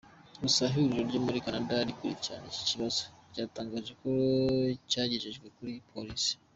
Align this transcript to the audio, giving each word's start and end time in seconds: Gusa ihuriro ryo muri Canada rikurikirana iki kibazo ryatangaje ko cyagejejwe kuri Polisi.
Gusa 0.41 0.61
ihuriro 0.67 1.01
ryo 1.09 1.19
muri 1.25 1.43
Canada 1.45 1.85
rikurikirana 1.87 2.47
iki 2.49 2.63
kibazo 2.69 3.01
ryatangaje 3.31 3.91
ko 4.01 4.07
cyagejejwe 4.89 5.47
kuri 5.55 5.73
Polisi. 5.91 6.33